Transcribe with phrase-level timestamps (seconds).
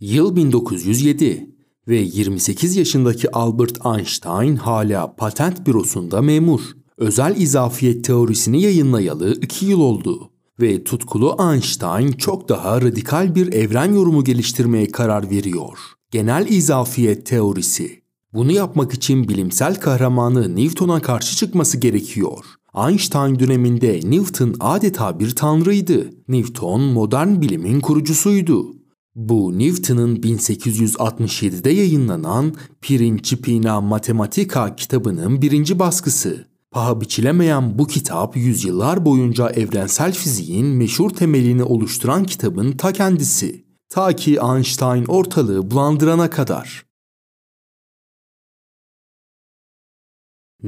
[0.00, 1.50] Yıl 1907
[1.88, 6.60] ve 28 yaşındaki Albert Einstein hala patent bürosunda memur.
[6.98, 10.30] Özel izafiyet teorisini yayınlayalı 2 yıl oldu
[10.60, 15.78] ve tutkulu Einstein çok daha radikal bir evren yorumu geliştirmeye karar veriyor.
[16.10, 18.02] Genel izafiyet teorisi.
[18.32, 22.44] Bunu yapmak için bilimsel kahramanı Newton'a karşı çıkması gerekiyor.
[22.88, 26.10] Einstein döneminde Newton adeta bir tanrıydı.
[26.28, 28.85] Newton modern bilimin kurucusuydu.
[29.16, 36.46] Bu Newton'un 1867'de yayınlanan Principia Mathematica kitabının birinci baskısı.
[36.70, 43.64] Paha biçilemeyen bu kitap yüzyıllar boyunca evrensel fiziğin meşhur temelini oluşturan kitabın ta kendisi.
[43.88, 46.85] Ta ki Einstein ortalığı bulandırana kadar.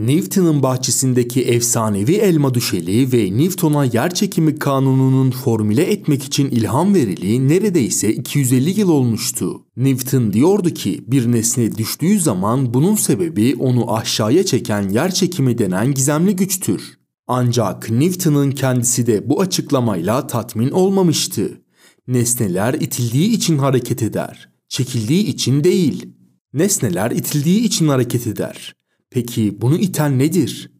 [0.07, 8.13] Newton'un bahçesindeki efsanevi elma düşeli ve Newton'a yerçekimi kanununun formüle etmek için ilham verili neredeyse
[8.13, 9.63] 250 yıl olmuştu.
[9.77, 16.37] Newton diyordu ki bir nesne düştüğü zaman bunun sebebi onu aşağıya çeken yerçekimi denen gizemli
[16.37, 16.99] güçtür.
[17.27, 21.61] Ancak Newton'un kendisi de bu açıklamayla tatmin olmamıştı.
[22.09, 26.07] Nesneler itildiği için hareket eder, çekildiği için değil.
[26.53, 28.78] Nesneler itildiği için hareket eder.
[29.11, 30.71] Peki bunu iten nedir?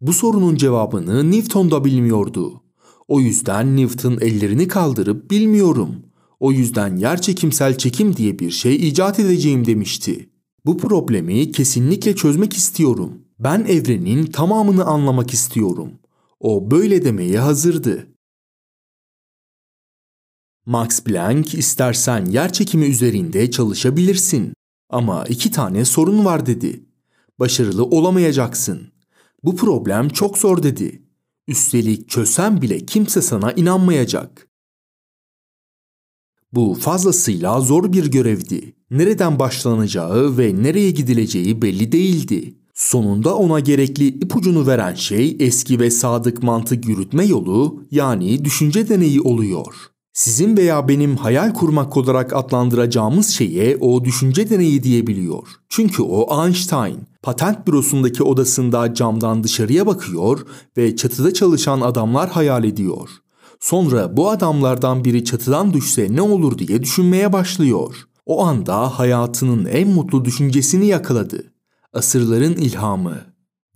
[0.00, 2.62] Bu sorunun cevabını Newton da bilmiyordu.
[3.08, 5.96] O yüzden Newton ellerini kaldırıp bilmiyorum.
[6.40, 10.30] O yüzden yerçekimsel çekim diye bir şey icat edeceğim demişti.
[10.66, 13.12] Bu problemi kesinlikle çözmek istiyorum.
[13.38, 15.92] Ben evrenin tamamını anlamak istiyorum.
[16.40, 18.06] O böyle demeye hazırdı.
[20.66, 24.52] Max Planck istersen yerçekimi üzerinde çalışabilirsin.
[24.90, 26.87] Ama iki tane sorun var dedi.
[27.38, 28.92] Başarılı olamayacaksın.
[29.44, 31.02] Bu problem çok zor dedi.
[31.48, 34.48] Üstelik çözsen bile kimse sana inanmayacak.
[36.52, 38.74] Bu fazlasıyla zor bir görevdi.
[38.90, 42.54] Nereden başlanacağı ve nereye gidileceği belli değildi.
[42.74, 49.20] Sonunda ona gerekli ipucunu veren şey eski ve sadık mantık yürütme yolu yani düşünce deneyi
[49.20, 49.74] oluyor.
[50.18, 55.48] Sizin veya benim hayal kurmak olarak adlandıracağımız şeye o düşünce deneyi diyebiliyor.
[55.68, 56.98] Çünkü o Einstein.
[57.22, 60.46] Patent bürosundaki odasında camdan dışarıya bakıyor
[60.76, 63.08] ve çatıda çalışan adamlar hayal ediyor.
[63.60, 67.94] Sonra bu adamlardan biri çatıdan düşse ne olur diye düşünmeye başlıyor.
[68.26, 71.52] O anda hayatının en mutlu düşüncesini yakaladı.
[71.92, 73.18] Asırların ilhamı.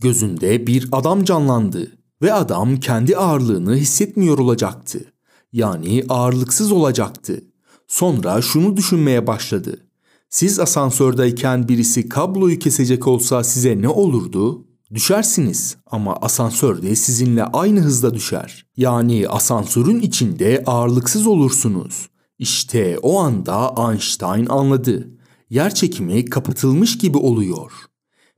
[0.01, 1.93] Gözünde bir adam canlandı
[2.23, 5.13] ve adam kendi ağırlığını hissetmiyor olacaktı.
[5.53, 7.45] Yani ağırlıksız olacaktı.
[7.89, 9.87] Sonra şunu düşünmeye başladı.
[10.31, 14.67] Siz asansördeyken birisi kabloyu kesecek olsa size ne olurdu?
[14.95, 18.67] Düşersiniz ama asansör de sizinle aynı hızda düşer.
[18.77, 22.09] Yani asansörün içinde ağırlıksız olursunuz.
[22.39, 25.09] İşte o anda Einstein anladı.
[25.51, 27.73] Yer çekimi kapatılmış gibi oluyor.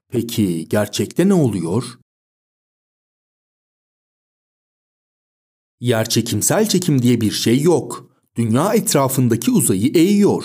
[0.09, 1.85] Peki gerçekte ne oluyor?
[5.85, 8.11] Yerçekimsel çekim diye bir şey yok.
[8.37, 10.45] Dünya etrafındaki uzayı eğiyor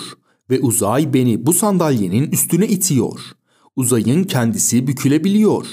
[0.50, 3.20] ve uzay beni bu sandalyenin üstüne itiyor.
[3.76, 5.66] Uzayın kendisi bükülebiliyor.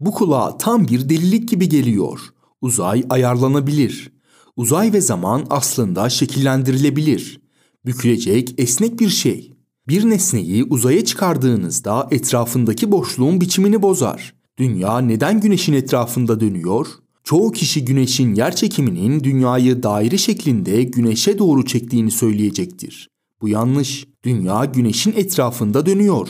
[0.00, 2.20] Bu kulağa tam bir delilik gibi geliyor.
[2.60, 4.12] Uzay ayarlanabilir.
[4.56, 7.40] Uzay ve zaman aslında şekillendirilebilir.
[7.86, 9.52] Bükülecek esnek bir şey.
[9.88, 14.34] Bir nesneyi uzaya çıkardığınızda etrafındaki boşluğun biçimini bozar.
[14.58, 16.86] Dünya neden güneşin etrafında dönüyor?
[17.24, 23.10] Çoğu kişi güneşin yer çekiminin dünyayı daire şeklinde güneşe doğru çektiğini söyleyecektir.
[23.40, 24.06] Bu yanlış.
[24.24, 26.28] Dünya güneşin etrafında dönüyor.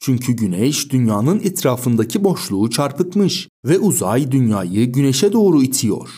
[0.00, 6.08] Çünkü güneş dünyanın etrafındaki boşluğu çarpıtmış ve uzay dünyayı güneşe doğru itiyor.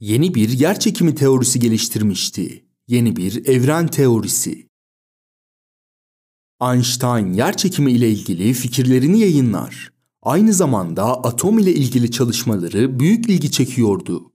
[0.00, 2.66] Yeni bir yer çekimi teorisi geliştirmişti.
[2.88, 4.68] Yeni bir evren teorisi.
[6.62, 9.91] Einstein yer çekimi ile ilgili fikirlerini yayınlar.
[10.22, 14.32] Aynı zamanda atom ile ilgili çalışmaları büyük ilgi çekiyordu.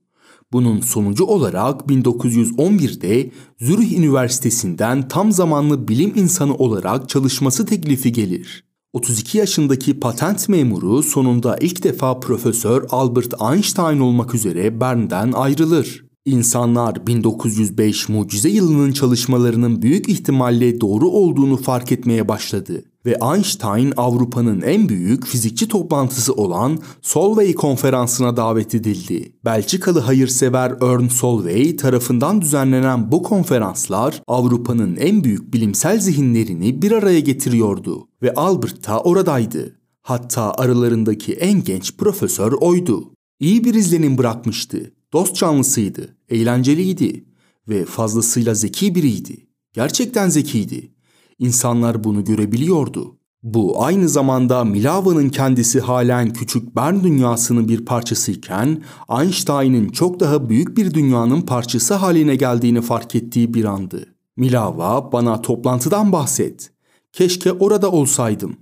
[0.52, 8.64] Bunun sonucu olarak 1911'de Zürih Üniversitesi'nden tam zamanlı bilim insanı olarak çalışması teklifi gelir.
[8.92, 16.04] 32 yaşındaki patent memuru sonunda ilk defa Profesör Albert Einstein olmak üzere Bern'den ayrılır.
[16.24, 24.60] İnsanlar 1905 mucize yılının çalışmalarının büyük ihtimalle doğru olduğunu fark etmeye başladı ve Einstein Avrupa'nın
[24.60, 29.32] en büyük fizikçi toplantısı olan Solvay konferansına davet edildi.
[29.44, 37.20] Belçikalı hayırsever Ern Solvay tarafından düzenlenen bu konferanslar Avrupa'nın en büyük bilimsel zihinlerini bir araya
[37.20, 39.78] getiriyordu ve Albert da oradaydı.
[40.02, 43.12] Hatta aralarındaki en genç profesör oydu.
[43.40, 44.92] İyi bir izlenim bırakmıştı.
[45.12, 47.24] Dost canlısıydı, eğlenceliydi
[47.68, 49.46] ve fazlasıyla zeki biriydi.
[49.72, 50.97] Gerçekten zekiydi.
[51.38, 53.18] İnsanlar bunu görebiliyordu.
[53.42, 58.82] Bu aynı zamanda Milava'nın kendisi halen küçük Bern dünyasının bir parçasıyken
[59.20, 64.14] Einstein'ın çok daha büyük bir dünyanın parçası haline geldiğini fark ettiği bir andı.
[64.36, 66.70] Milava bana toplantıdan bahset.
[67.12, 68.56] Keşke orada olsaydım.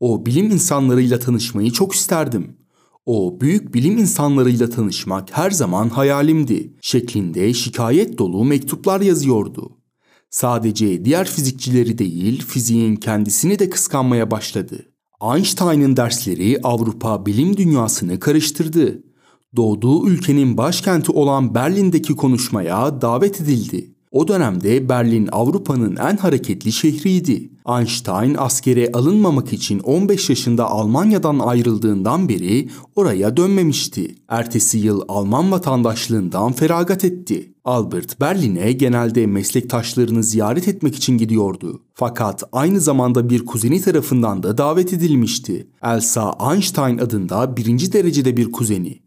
[0.00, 2.56] O bilim insanlarıyla tanışmayı çok isterdim.
[3.06, 9.70] O büyük bilim insanlarıyla tanışmak her zaman hayalimdi şeklinde şikayet dolu mektuplar yazıyordu.
[10.34, 14.92] Sadece diğer fizikçileri değil, fiziğin kendisini de kıskanmaya başladı.
[15.22, 19.02] Einstein'ın dersleri Avrupa bilim dünyasını karıştırdı.
[19.56, 23.93] Doğduğu ülkenin başkenti olan Berlin'deki konuşmaya davet edildi.
[24.14, 27.50] O dönemde Berlin Avrupa'nın en hareketli şehriydi.
[27.68, 34.14] Einstein askere alınmamak için 15 yaşında Almanya'dan ayrıldığından beri oraya dönmemişti.
[34.28, 37.54] Ertesi yıl Alman vatandaşlığından feragat etti.
[37.64, 41.82] Albert Berlin'e genelde meslektaşlarını ziyaret etmek için gidiyordu.
[41.94, 45.68] Fakat aynı zamanda bir kuzeni tarafından da davet edilmişti.
[45.82, 49.02] Elsa Einstein adında birinci derecede bir kuzeni.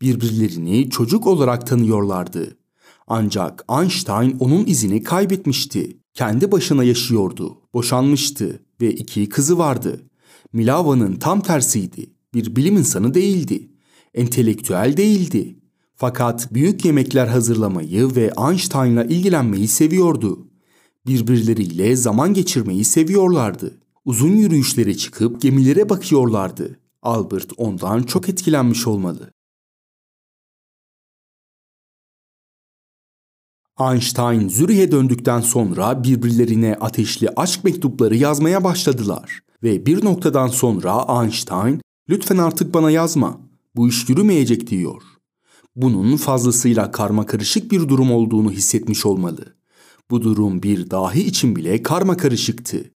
[0.00, 2.56] Birbirlerini çocuk olarak tanıyorlardı.
[3.06, 5.96] Ancak Einstein onun izini kaybetmişti.
[6.14, 10.00] Kendi başına yaşıyordu, boşanmıştı ve iki kızı vardı.
[10.52, 12.10] Milava'nın tam tersiydi.
[12.34, 13.68] Bir bilim insanı değildi.
[14.14, 15.58] Entelektüel değildi.
[15.94, 20.48] Fakat büyük yemekler hazırlamayı ve Einstein'la ilgilenmeyi seviyordu.
[21.06, 23.78] Birbirleriyle zaman geçirmeyi seviyorlardı.
[24.04, 26.78] Uzun yürüyüşlere çıkıp gemilere bakıyorlardı.
[27.02, 29.30] Albert ondan çok etkilenmiş olmalı.
[33.80, 39.40] Einstein Zürih'e döndükten sonra birbirlerine ateşli aşk mektupları yazmaya başladılar.
[39.62, 43.40] Ve bir noktadan sonra Einstein lütfen artık bana yazma
[43.76, 45.02] bu iş yürümeyecek diyor.
[45.76, 49.56] Bunun fazlasıyla karma karışık bir durum olduğunu hissetmiş olmalı.
[50.10, 52.90] Bu durum bir dahi için bile karma karışıktı.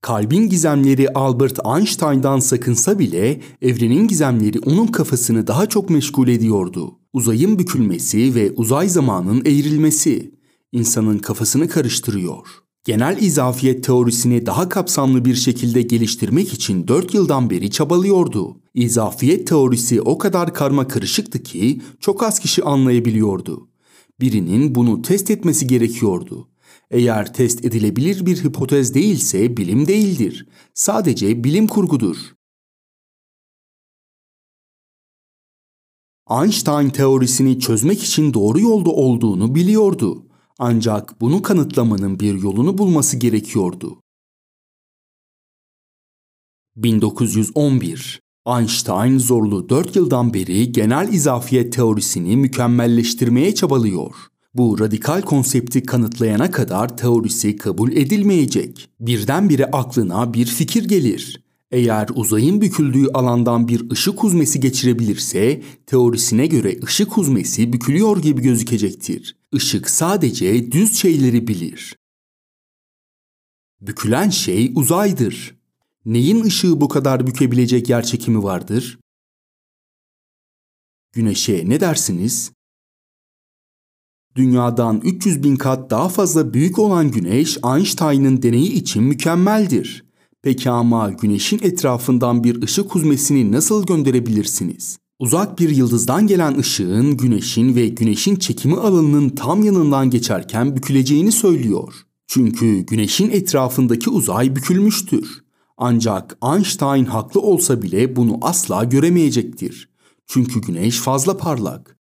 [0.00, 7.03] Kalbin gizemleri Albert Einstein'dan sakınsa bile evrenin gizemleri onun kafasını daha çok meşgul ediyordu.
[7.14, 10.34] Uzayın bükülmesi ve uzay zamanın eğrilmesi
[10.72, 12.46] insanın kafasını karıştırıyor.
[12.84, 18.60] Genel izafiyet teorisini daha kapsamlı bir şekilde geliştirmek için 4 yıldan beri çabalıyordu.
[18.74, 23.68] İzafiyet teorisi o kadar karma karışıktı ki çok az kişi anlayabiliyordu.
[24.20, 26.48] Birinin bunu test etmesi gerekiyordu.
[26.90, 30.46] Eğer test edilebilir bir hipotez değilse bilim değildir.
[30.74, 32.16] Sadece bilim kurgudur.
[36.30, 40.26] Einstein teorisini çözmek için doğru yolda olduğunu biliyordu.
[40.58, 44.00] Ancak bunu kanıtlamanın bir yolunu bulması gerekiyordu.
[46.76, 54.14] 1911 Einstein zorlu 4 yıldan beri genel izafiyet teorisini mükemmelleştirmeye çabalıyor.
[54.54, 58.88] Bu radikal konsepti kanıtlayana kadar teorisi kabul edilmeyecek.
[59.00, 61.43] Birdenbire aklına bir fikir gelir.
[61.74, 69.36] Eğer uzayın büküldüğü alandan bir ışık huzmesi geçirebilirse teorisine göre ışık huzmesi bükülüyor gibi gözükecektir.
[69.52, 71.96] Işık sadece düz şeyleri bilir.
[73.80, 75.58] Bükülen şey uzaydır.
[76.04, 78.98] Neyin ışığı bu kadar bükebilecek yer çekimi vardır?
[81.12, 82.52] Güneşe ne dersiniz?
[84.36, 90.03] Dünyadan 300 bin kat daha fazla büyük olan Güneş Einstein'ın deneyi için mükemmeldir.
[90.44, 94.98] Peki ama Güneş'in etrafından bir ışık huzmesini nasıl gönderebilirsiniz?
[95.18, 101.94] Uzak bir yıldızdan gelen ışığın Güneş'in ve Güneş'in çekimi alanının tam yanından geçerken büküleceğini söylüyor.
[102.26, 105.44] Çünkü Güneş'in etrafındaki uzay bükülmüştür.
[105.76, 109.88] Ancak Einstein haklı olsa bile bunu asla göremeyecektir.
[110.26, 111.93] Çünkü Güneş fazla parlak.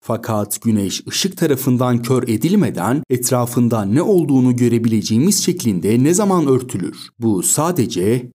[0.00, 6.96] Fakat güneş ışık tarafından kör edilmeden etrafında ne olduğunu görebileceğimiz şeklinde ne zaman örtülür?
[7.18, 8.30] Bu sadece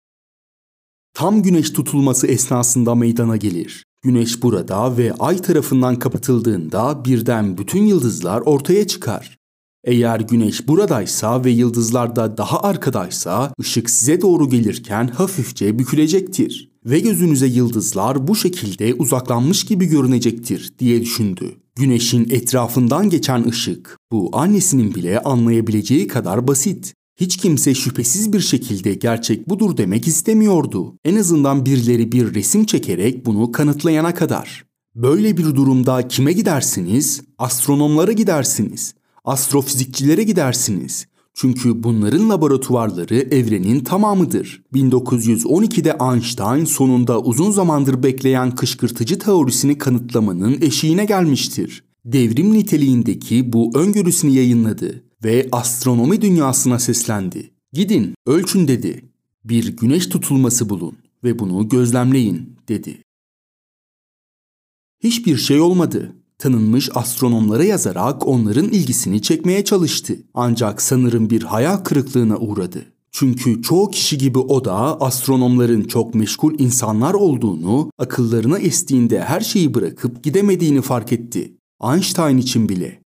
[1.13, 3.86] tam güneş tutulması esnasında meydana gelir.
[4.01, 9.38] Güneş burada ve ay tarafından kapatıldığında birden bütün yıldızlar ortaya çıkar.
[9.84, 17.00] Eğer güneş buradaysa ve yıldızlar da daha arkadaysa ışık size doğru gelirken hafifçe bükülecektir ve
[17.00, 21.55] gözünüze yıldızlar bu şekilde uzaklanmış gibi görünecektir diye düşündü.
[21.75, 26.93] Güneşin etrafından geçen ışık bu annesinin bile anlayabileceği kadar basit.
[27.19, 30.96] Hiç kimse şüphesiz bir şekilde gerçek budur demek istemiyordu.
[31.05, 34.65] En azından birileri bir resim çekerek bunu kanıtlayana kadar.
[34.96, 37.22] Böyle bir durumda kime gidersiniz?
[37.38, 38.93] Astronomlara gidersiniz
[39.29, 41.08] astrofizikçilere gidersiniz.
[41.41, 44.63] Çünkü bunların laboratuvarları evrenin tamamıdır.
[44.74, 51.84] 1912'de Einstein sonunda uzun zamandır bekleyen kışkırtıcı teorisini kanıtlamanın eşiğine gelmiştir.
[52.05, 57.51] Devrim niteliğindeki bu öngörüsünü yayınladı ve astronomi dünyasına seslendi.
[57.74, 59.12] Gidin, ölçün dedi.
[59.43, 63.03] Bir güneş tutulması bulun ve bunu gözlemleyin dedi.
[65.03, 66.15] Hiçbir şey olmadı.
[66.39, 70.17] Tanınmış astronomlara yazarak onların ilgisini çekmeye çalıştı.
[70.34, 72.86] Ancak sanırım bir hayal kırıklığına uğradı.
[73.12, 79.74] Çünkü çoğu kişi gibi o da astronomların çok meşgul insanlar olduğunu, akıllarına estiğinde her şeyi
[79.74, 81.53] bırakıp gidemediğini fark etti.
[81.84, 83.01] Einstein için bile.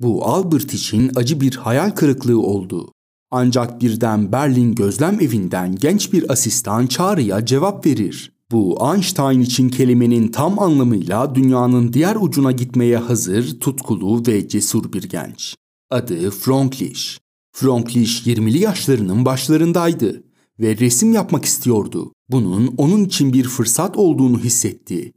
[0.00, 2.92] Bu Albert için acı bir hayal kırıklığı oldu.
[3.30, 8.39] Ancak birden Berlin gözlem evinden genç bir asistan çağrıya cevap verir.
[8.52, 15.02] Bu Einstein için kelimenin tam anlamıyla dünyanın diğer ucuna gitmeye hazır, tutkulu ve cesur bir
[15.02, 15.56] genç.
[15.90, 17.18] Adı Franklish.
[17.52, 20.22] Franklish 20'li yaşlarının başlarındaydı
[20.60, 22.12] ve resim yapmak istiyordu.
[22.28, 25.12] Bunun onun için bir fırsat olduğunu hissetti.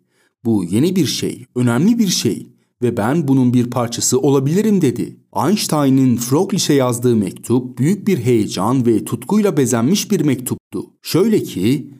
[0.45, 2.47] Bu yeni bir şey, önemli bir şey
[2.81, 5.17] ve ben bunun bir parçası olabilirim dedi.
[5.47, 10.85] Einstein'ın Frocklish'e yazdığı mektup büyük bir heyecan ve tutkuyla bezenmiş bir mektuptu.
[11.01, 11.93] Şöyle ki,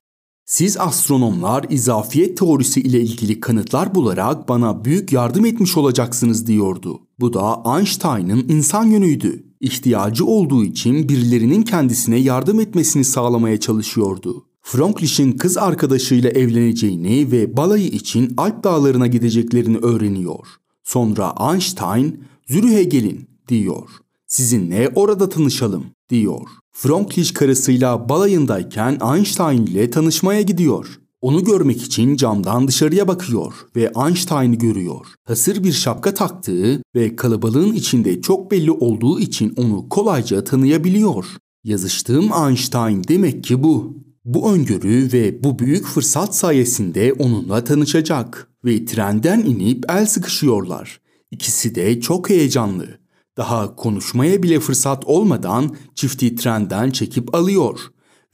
[0.46, 7.02] siz astronomlar izafiyet teorisi ile ilgili kanıtlar bularak bana büyük yardım etmiş olacaksınız diyordu.
[7.20, 9.44] Bu da Einstein'ın insan yönüydü.
[9.60, 14.46] İhtiyacı olduğu için birilerinin kendisine yardım etmesini sağlamaya çalışıyordu.
[14.62, 20.48] Franklish'in kız arkadaşıyla evleneceğini ve balayı için Alp dağlarına gideceklerini öğreniyor.
[20.84, 23.90] Sonra Einstein, Zürih'e gelin diyor.
[24.28, 26.48] Sizinle orada tanışalım diyor.
[26.74, 31.00] Franklish karısıyla balayındayken Einstein ile tanışmaya gidiyor.
[31.22, 35.06] Onu görmek için camdan dışarıya bakıyor ve Einstein'ı görüyor.
[35.24, 41.26] Hasır bir şapka taktığı ve kalabalığın içinde çok belli olduğu için onu kolayca tanıyabiliyor.
[41.64, 43.98] Yazıştığım Einstein demek ki bu.
[44.26, 51.00] Bu öngörü ve bu büyük fırsat sayesinde onunla tanışacak ve trenden inip el sıkışıyorlar.
[51.32, 53.03] İkisi de çok heyecanlı.
[53.38, 57.80] Daha konuşmaya bile fırsat olmadan çifti trenden çekip alıyor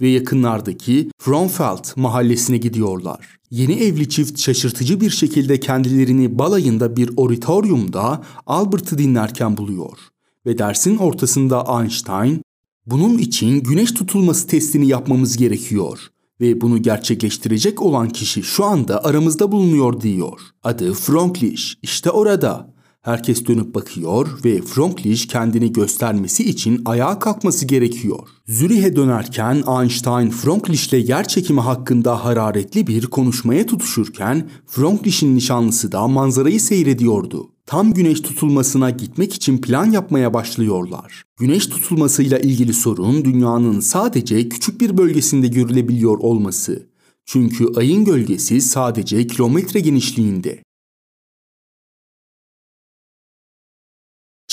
[0.01, 3.39] ve yakınlardaki Fromfeld mahallesine gidiyorlar.
[3.51, 9.97] Yeni evli çift şaşırtıcı bir şekilde kendilerini balayında bir oratoryumda Albert'ı dinlerken buluyor.
[10.45, 12.41] Ve dersin ortasında Einstein,
[12.85, 15.99] bunun için güneş tutulması testini yapmamız gerekiyor
[16.41, 20.39] ve bunu gerçekleştirecek olan kişi şu anda aramızda bulunuyor diyor.
[20.63, 22.78] Adı Franklish, işte orada.
[23.01, 28.19] Herkes dönüp bakıyor ve Franklish kendini göstermesi için ayağa kalkması gerekiyor.
[28.47, 36.61] Zürih'e dönerken Einstein Franklish'le yer çekimi hakkında hararetli bir konuşmaya tutuşurken Franklish'in nişanlısı da manzarayı
[36.61, 37.49] seyrediyordu.
[37.65, 41.23] Tam güneş tutulmasına gitmek için plan yapmaya başlıyorlar.
[41.39, 46.89] Güneş tutulmasıyla ilgili sorun dünyanın sadece küçük bir bölgesinde görülebiliyor olması.
[47.25, 50.63] Çünkü ayın gölgesi sadece kilometre genişliğinde.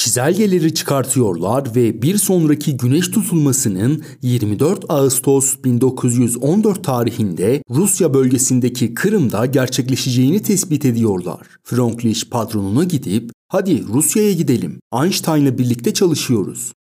[0.07, 10.43] Çizelgeleri çıkartıyorlar ve bir sonraki güneş tutulmasının 24 Ağustos 1914 tarihinde Rusya bölgesindeki Kırım'da gerçekleşeceğini
[10.43, 11.47] tespit ediyorlar.
[11.65, 16.73] Franklish patronuna gidip hadi Rusya'ya gidelim Einstein'la birlikte çalışıyoruz.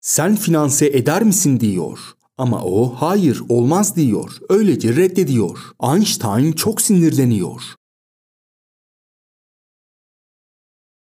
[0.00, 1.98] Sen finanse eder misin diyor.
[2.38, 4.30] Ama o hayır olmaz diyor.
[4.48, 5.58] Öylece reddediyor.
[5.82, 7.62] Einstein çok sinirleniyor.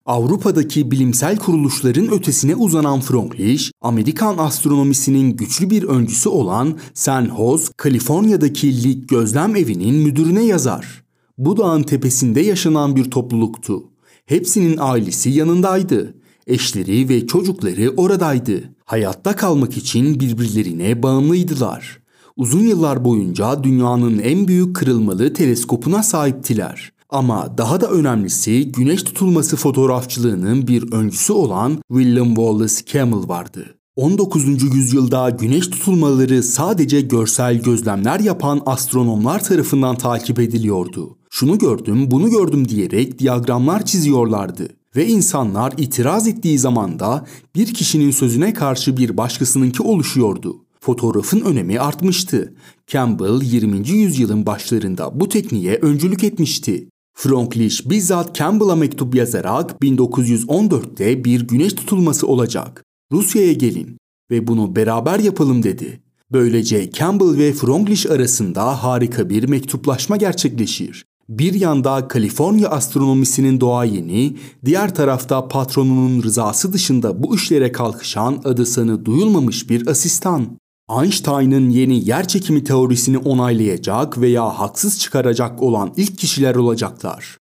[0.06, 8.84] Avrupa'daki bilimsel kuruluşların ötesine uzanan Franklish, Amerikan astronomisinin güçlü bir öncüsü olan San Jose, Kaliforniya'daki
[8.84, 11.04] Lig Gözlem Evi'nin müdürüne yazar.
[11.38, 13.84] Bu dağın tepesinde yaşanan bir topluluktu.
[14.26, 16.14] Hepsinin ailesi yanındaydı.
[16.46, 18.62] Eşleri ve çocukları oradaydı.
[18.84, 21.98] Hayatta kalmak için birbirlerine bağımlıydılar.
[22.36, 26.92] Uzun yıllar boyunca dünyanın en büyük kırılmalı teleskopuna sahiptiler.
[27.12, 33.74] Ama daha da önemlisi güneş tutulması fotoğrafçılığının bir öncüsü olan William Wallace Campbell vardı.
[33.96, 34.74] 19.
[34.74, 41.18] yüzyılda güneş tutulmaları sadece görsel gözlemler yapan astronomlar tarafından takip ediliyordu.
[41.30, 48.10] Şunu gördüm, bunu gördüm diyerek diyagramlar çiziyorlardı ve insanlar itiraz ettiği zaman da bir kişinin
[48.10, 50.56] sözüne karşı bir başkasınınki oluşuyordu.
[50.80, 52.54] Fotoğrafın önemi artmıştı.
[52.86, 53.88] Campbell 20.
[53.88, 56.88] yüzyılın başlarında bu tekniğe öncülük etmişti.
[57.14, 62.84] Franklish bizzat Campbell'a mektup yazarak 1914'te bir güneş tutulması olacak.
[63.12, 63.98] Rusya'ya gelin
[64.30, 66.00] ve bunu beraber yapalım dedi.
[66.32, 71.04] Böylece Campbell ve Franklish arasında harika bir mektuplaşma gerçekleşir.
[71.28, 79.04] Bir yanda Kaliforniya astronomisinin doğayeni, diğer tarafta patronunun rızası dışında bu işlere kalkışan adı sanı
[79.04, 80.58] duyulmamış bir asistan.
[81.00, 87.38] Einstein'ın yeni yer çekimi teorisini onaylayacak veya haksız çıkaracak olan ilk kişiler olacaklar.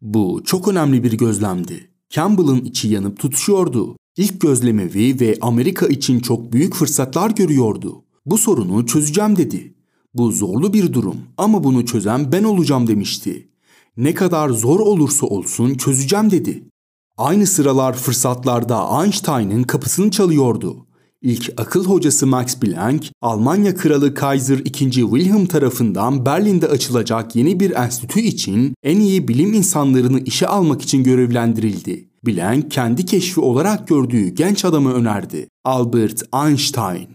[0.00, 1.90] Bu çok önemli bir gözlemdi.
[2.10, 3.96] Campbell'ın içi yanıp tutuşuyordu.
[4.16, 8.04] İlk gözlemevi ve Amerika için çok büyük fırsatlar görüyordu.
[8.26, 9.74] Bu sorunu çözeceğim dedi.
[10.14, 13.48] Bu zorlu bir durum ama bunu çözen ben olacağım demişti.
[13.96, 16.68] Ne kadar zor olursa olsun çözeceğim dedi.
[17.18, 20.86] Aynı sıralar fırsatlarda Einstein'ın kapısını çalıyordu.
[21.22, 24.90] İlk akıl hocası Max Planck, Almanya Kralı Kaiser II.
[24.90, 31.04] Wilhelm tarafından Berlin'de açılacak yeni bir enstitü için en iyi bilim insanlarını işe almak için
[31.04, 32.08] görevlendirildi.
[32.26, 35.48] Planck kendi keşfi olarak gördüğü genç adamı önerdi.
[35.64, 37.08] Albert Einstein.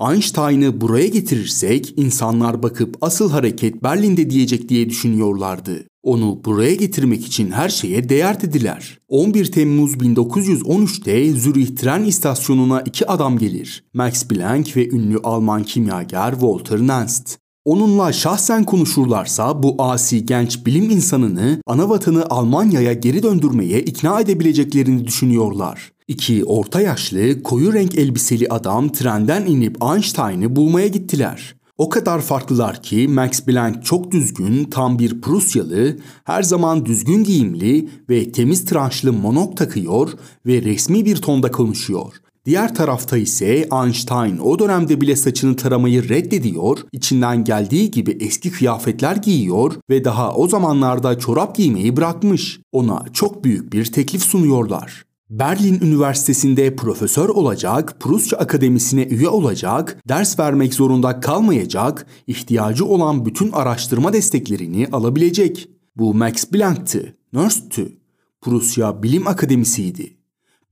[0.00, 5.89] Einstein'ı buraya getirirsek insanlar bakıp asıl hareket Berlin'de diyecek diye düşünüyorlardı.
[6.02, 8.98] Onu buraya getirmek için her şeye değer dediler.
[9.08, 13.84] 11 Temmuz 1913'te Zürih tren istasyonuna iki adam gelir.
[13.94, 17.38] Max Planck ve ünlü Alman kimyager Walter Nernst.
[17.64, 25.06] Onunla şahsen konuşurlarsa bu asi genç bilim insanını ana vatanı Almanya'ya geri döndürmeye ikna edebileceklerini
[25.06, 25.92] düşünüyorlar.
[26.08, 31.54] İki orta yaşlı, koyu renk elbiseli adam trenden inip Einstein'ı bulmaya gittiler.
[31.80, 37.88] O kadar farklılar ki Max Planck çok düzgün, tam bir Prusyalı, her zaman düzgün giyimli
[38.10, 40.10] ve temiz tıraşlı monok takıyor
[40.46, 42.12] ve resmi bir tonda konuşuyor.
[42.46, 49.16] Diğer tarafta ise Einstein o dönemde bile saçını taramayı reddediyor, içinden geldiği gibi eski kıyafetler
[49.16, 52.60] giyiyor ve daha o zamanlarda çorap giymeyi bırakmış.
[52.72, 55.09] Ona çok büyük bir teklif sunuyorlar.
[55.30, 63.52] Berlin Üniversitesi'nde profesör olacak, Prusya Akademisi'ne üye olacak, ders vermek zorunda kalmayacak, ihtiyacı olan bütün
[63.52, 65.68] araştırma desteklerini alabilecek.
[65.96, 68.00] Bu Max Planck'tı, Nernst'tü.
[68.40, 70.16] Prusya Bilim Akademisi'ydi.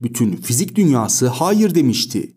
[0.01, 2.33] Bütün fizik dünyası hayır demişti.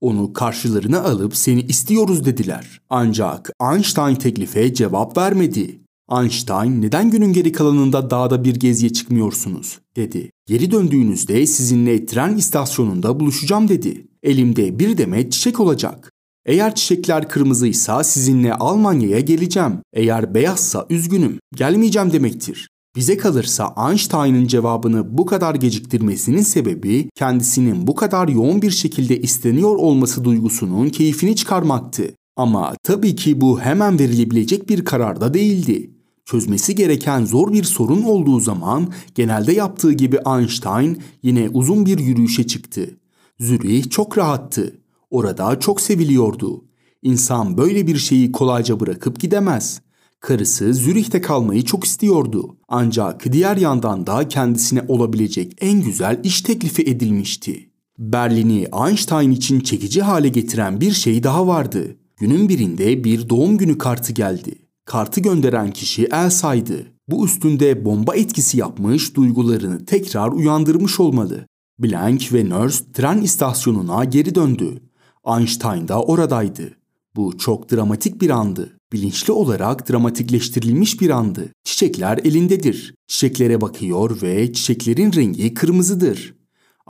[0.00, 2.80] Onu karşılarına alıp seni istiyoruz dediler.
[2.90, 5.81] Ancak Einstein teklife cevap vermedi.
[6.20, 10.30] Einstein neden günün geri kalanında dağda bir geziye çıkmıyorsunuz dedi.
[10.46, 14.06] Geri döndüğünüzde sizinle tren istasyonunda buluşacağım dedi.
[14.22, 16.12] Elimde bir demet çiçek olacak.
[16.46, 19.78] Eğer çiçekler kırmızıysa sizinle Almanya'ya geleceğim.
[19.92, 22.68] Eğer beyazsa üzgünüm, gelmeyeceğim demektir.
[22.96, 29.76] Bize kalırsa Einstein'ın cevabını bu kadar geciktirmesinin sebebi kendisinin bu kadar yoğun bir şekilde isteniyor
[29.76, 32.14] olması duygusunun keyfini çıkarmaktı.
[32.36, 35.90] Ama tabii ki bu hemen verilebilecek bir karar da değildi.
[36.24, 42.46] Çözmesi gereken zor bir sorun olduğu zaman genelde yaptığı gibi Einstein yine uzun bir yürüyüşe
[42.46, 42.98] çıktı.
[43.40, 44.80] Zürih çok rahattı.
[45.10, 46.64] Orada çok seviliyordu.
[47.02, 49.80] İnsan böyle bir şeyi kolayca bırakıp gidemez.
[50.20, 52.56] Karısı Zürih'te kalmayı çok istiyordu.
[52.68, 57.70] Ancak diğer yandan da kendisine olabilecek en güzel iş teklifi edilmişti.
[57.98, 61.96] Berlin'i Einstein için çekici hale getiren bir şey daha vardı.
[62.16, 64.54] Günün birinde bir doğum günü kartı geldi.
[64.92, 66.86] Kartı gönderen kişi Elsa'ydı.
[67.08, 71.46] Bu üstünde bomba etkisi yapmış, duygularını tekrar uyandırmış olmalı.
[71.78, 74.80] Blank ve Nurse tren istasyonuna geri döndü.
[75.26, 76.76] Einstein da oradaydı.
[77.16, 78.78] Bu çok dramatik bir andı.
[78.92, 81.52] Bilinçli olarak dramatikleştirilmiş bir andı.
[81.64, 82.94] Çiçekler elindedir.
[83.06, 86.34] Çiçeklere bakıyor ve çiçeklerin rengi kırmızıdır.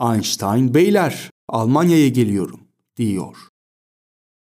[0.01, 2.59] Einstein, beyler, Almanya'ya geliyorum,
[2.97, 3.52] diyor.